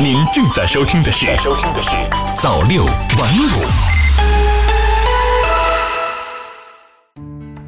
[0.00, 1.90] 您正在收听的是《收听的是
[2.40, 3.46] 早六晚五》。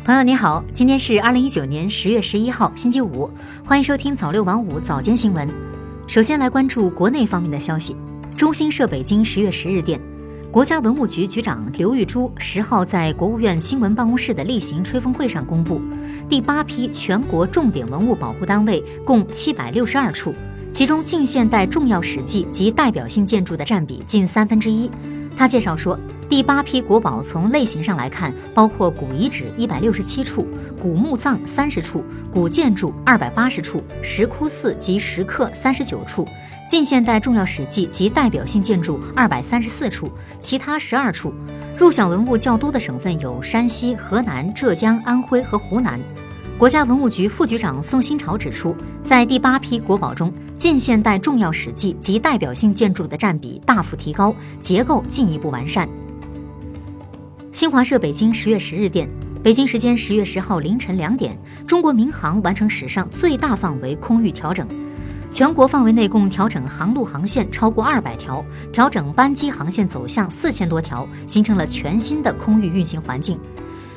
[0.04, 3.30] 朋友你好，今天是二零一九年十月十一号，星期五，
[3.64, 5.48] 欢迎收听早六晚五早间新闻。
[6.06, 7.96] 首先来关注国内方面的消息。
[8.36, 10.00] 中新社北京十月十日电，
[10.50, 15.80] 国家文物局局长刘玉珠十号在国务院新闻办公室的例行吹风会上公布，
[16.28, 20.34] 第八批全国重点文物保护单位共七百六十二处，
[20.74, 24.90] 其中近现代重要史迹及代表性建筑的占比近三分之一。
[25.36, 25.96] 他介绍说，
[26.28, 30.44] 第八批国宝从类型上来看，包括古遗址一百六十七处、
[30.82, 36.26] 古墓葬三十处、古建筑二百八十处、石窟寺及石刻三十九处、
[36.66, 40.10] 近现代重要史迹及代表性建筑二百三十四处，
[40.40, 41.32] 其他十二处。
[41.78, 46.00] 入享文物较多的省份有山西、河南、浙江、安徽和湖南。
[46.56, 55.88] 国家文物局副局长宋新潮指出，在第八批国宝中，近现代重要史迹及代表性建筑的占比大幅提高，结构进一步完善。
[57.52, 59.08] 新华社北京十月十日电，
[59.42, 64.64] 北京时间十月十号凌晨两点，中国民航完成史上最大范围空域调整，
[65.32, 73.36] 全国范围内共调整航路航线超过二百条，调整班机航线走向四千多条，形成了全新的空域运行环境。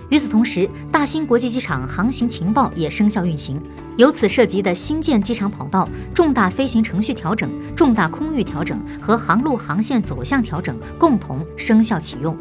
[0.09, 3.61] 与此同时，大兴国际机场航行情报也生效运行，
[3.97, 12.37] 由此涉及的新建机场跑道、重大飞行程序调整、重大空域调整和航路航线走向调整共同生效启用。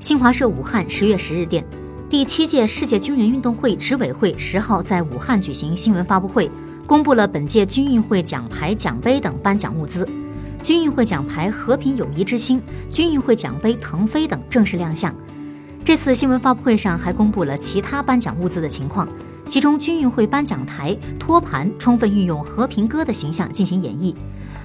[0.00, 1.64] 新华社武汉十月十日电，
[2.10, 6.50] 第七届世界军人运动会执委会十号在武汉举行新闻发布会，
[6.84, 10.04] 公布了本届军运会奖牌、奖杯等颁奖物资，
[10.64, 15.14] 军运会奖牌“和平友谊之星”、军运会奖杯“腾飞”等正式亮相。
[15.84, 19.08] 这次新闻发布会上还公布了其他颁奖物资的情况，
[19.48, 24.14] 其中军运会颁奖台托盘充分运用和平鸽的形象进行演绎，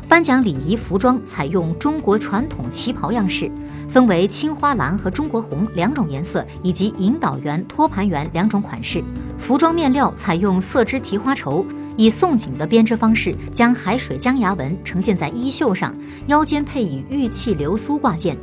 [0.08, 3.52] 颁奖礼仪服装采用中国传统旗袍样式，
[3.90, 9.04] 分为青花蓝和中国红两种颜色，以及引导员、托盘员两种款式。
[9.40, 11.66] 服装面料采用色织提花绸，
[11.96, 15.96] 以宋锦的编织方式将海水江崖纹呈现在衣袖上，
[16.28, 18.38] 腰间配以玉器流苏挂件。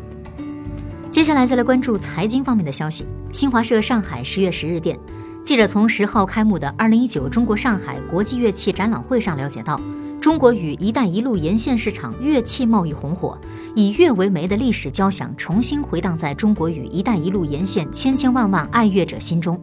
[1.14, 3.06] 接下来再来关注财经方面的消息。
[3.30, 4.98] 新华社上海十月十日电，
[5.44, 9.80] 记者从十号开幕的二零一九中国上海国际乐器展览会上了解到，
[10.20, 13.38] 中国与“一带一路”沿线市场乐器贸易红火，
[13.76, 19.56] 以乐为媒的历史交响重新回荡在中国与“一带一路”沿线千千万万爱乐者心中。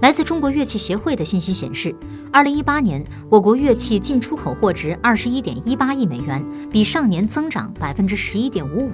[0.00, 1.92] 来自中国乐器协会的信息显示，
[2.32, 8.92] 二零一八年我国乐器进出口货值二十一点一八亿美元，比上年增长百分之十一点五五。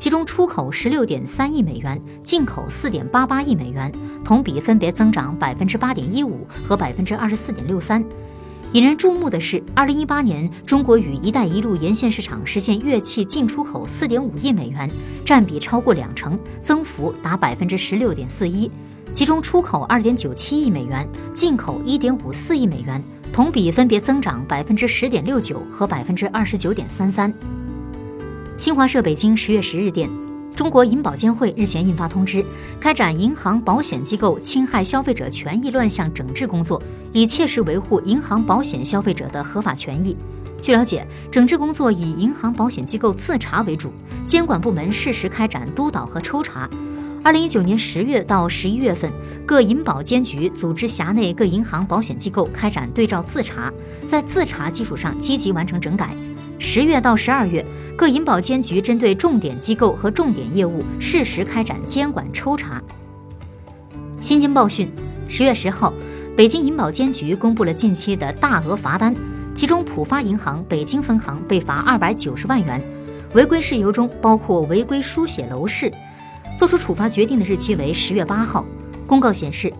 [0.00, 3.92] 其中出口十六点三亿美元，进口四点八八亿美元，
[4.24, 8.02] 同比分别增长百分之八点一五和百分之二十四点六三。
[8.72, 14.90] 引人注目的是，二零一八年中国与“一带一路”沿线市场实现乐器进出口四点五亿美元，
[15.22, 18.70] 占比超过两成，增幅达百分之十六点四一。
[19.12, 27.30] 其中出口二点九七亿美元，进口一点五四亿美元，同比分别增长百分之十点六九和百分之二十九点三三。
[28.60, 30.06] 新华社北京十月十日电，
[30.54, 32.44] 中国银保监会日前印发通知，
[32.78, 36.78] 开展银行保险机构侵害消费者权益乱象整治工作，
[37.10, 40.14] 以切实维护银行保险消费者的合法权益。
[40.60, 43.90] 据了解，整治工作以银行保险机构自查为主，
[44.26, 46.68] 监管部门适时开展督导和抽查。
[47.24, 49.10] 二零一九年十月到十一月份，
[49.46, 53.72] 各银保监局组织辖内各银行保险机构开展对照自查，
[54.04, 56.14] 在自查基础上积极完成整改。
[56.62, 57.64] 十月到十二月，
[57.96, 62.80] 各银保监局针对重点机构和重点业务适时开展监管抽查。
[64.20, 64.92] 新京报讯，
[65.26, 65.90] 十月十号，
[66.36, 69.14] 北京银保监局公布了近期的大额罚单，
[69.54, 72.78] 其中浦发银行北京分行被罚二百九十万元，
[73.32, 75.90] 违规事由中包括违规书写楼市。
[76.58, 78.66] 作出处罚决定的日期为十月八号。
[79.06, 79.72] 公告显示。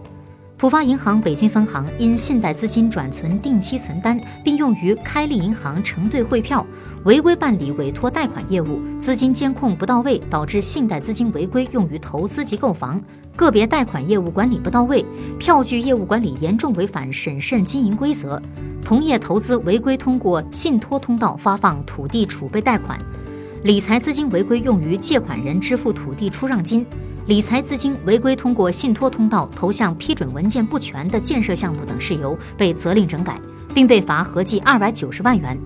[0.60, 6.66] 浦发银行北京分行因信贷资金转存定期存单，并用于开立银行承兑汇票，
[7.04, 13.00] 违规办理委托贷款业务，资金监控不到位，导致信贷资金违规用于投资及购房；
[13.34, 15.02] 个别贷款业务管理不到位，
[15.38, 18.38] 票据业务管理严重违反审慎经营规则；
[18.84, 22.98] 同业投资违规通过信托通道发放土地储备贷款，
[23.62, 26.84] 理财资金违规用于借款人支付土地出让金。
[27.30, 33.40] 理财资金违规通过信托通道投向批准文件不全的建设项目等事由，被责令整改，
[33.72, 35.56] 并被罚合计二百九十万元。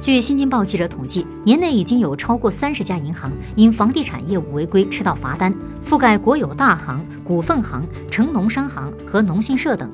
[0.00, 5.54] 据新京报记者统计，年内已经有超过三十家银行因房地产业务违规吃到罚单，
[5.84, 9.92] 覆盖国有大行、股份行、城农商行和农信社等。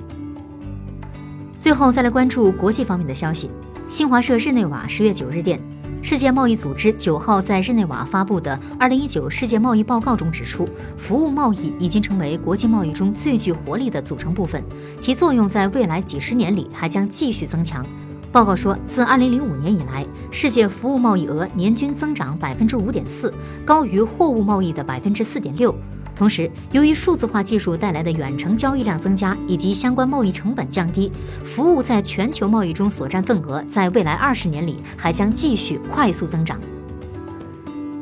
[1.58, 3.50] 最后再来关注国际方面的消息。
[3.88, 5.60] 新华社日内瓦十月九日电。
[6.00, 10.66] 世界贸易组织九号在日内瓦发布的《二零一九世界贸易报告》中指出，
[10.96, 14.62] 服务贸易已经成为国际贸易中最具活力的组成部分，
[14.98, 17.84] 其作用在未来几十年里还将继续增强。
[18.30, 23.32] 报告说，自二零零五年以来，世界服务贸易额年均增长百分之五点四，
[23.64, 25.74] 高于货物贸易的百分之四点六。
[26.18, 31.12] 同时，由于数字化技术带来的远程交易量增加以及相关贸易成本降低，
[31.44, 36.60] 服务在全球贸易中所占份额在未来二十年里还将继续快速增长。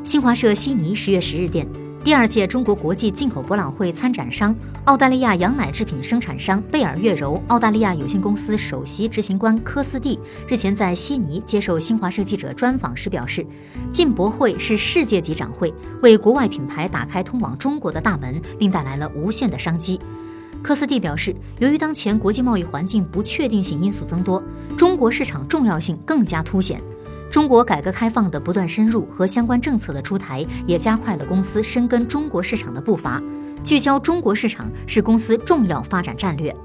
[0.03, 1.86] 新华社悉尼十月十日电。
[2.07, 4.55] 第二届中国国际进口博览会参展商
[4.85, 10.17] 澳大利亚羊奶制品生产商贝尔悦柔澳大利亚有限公司首席执行官科斯蒂
[10.47, 13.45] 日前在悉尼接受新华社记者专访时表示，
[13.91, 19.99] 进博会是世界级展会，为国外品牌打开通往中国的大门，并带来了无限的商机。
[20.63, 24.41] 科斯蒂表示，由于当前国际贸易环境不确定性因素增多，
[24.77, 26.81] 中国市场重要性更加凸显。
[27.29, 33.21] 中国改革开放的不断深入和相关政策的出台，也加快了公司深耕中国市场的步伐。
[33.63, 36.55] 聚焦中国市场是公司重要发展战略。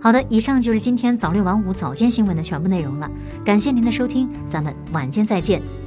[0.00, 3.10] 好的，以上就是今天早六晚五早间新闻的全部内容了。
[3.44, 5.79] 感谢您的收听，咱们晚间再见。